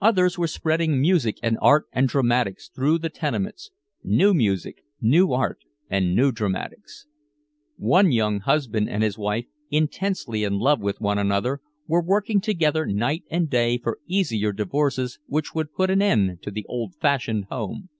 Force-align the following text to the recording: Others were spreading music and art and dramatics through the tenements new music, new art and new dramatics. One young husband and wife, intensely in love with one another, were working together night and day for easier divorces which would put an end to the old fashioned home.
Others 0.00 0.38
were 0.38 0.46
spreading 0.46 0.98
music 1.02 1.36
and 1.42 1.58
art 1.60 1.84
and 1.92 2.08
dramatics 2.08 2.70
through 2.70 2.96
the 2.96 3.10
tenements 3.10 3.70
new 4.02 4.32
music, 4.32 4.78
new 5.02 5.34
art 5.34 5.58
and 5.90 6.16
new 6.16 6.32
dramatics. 6.32 7.06
One 7.76 8.10
young 8.10 8.40
husband 8.40 8.88
and 8.88 9.04
wife, 9.18 9.44
intensely 9.70 10.44
in 10.44 10.54
love 10.58 10.80
with 10.80 11.02
one 11.02 11.18
another, 11.18 11.60
were 11.86 12.00
working 12.02 12.40
together 12.40 12.86
night 12.86 13.24
and 13.30 13.50
day 13.50 13.76
for 13.76 13.98
easier 14.06 14.52
divorces 14.52 15.18
which 15.26 15.54
would 15.54 15.74
put 15.74 15.90
an 15.90 16.00
end 16.00 16.40
to 16.40 16.50
the 16.50 16.64
old 16.66 16.94
fashioned 16.98 17.44
home. 17.50 17.90